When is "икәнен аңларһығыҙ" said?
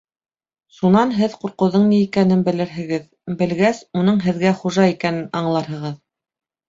4.97-6.01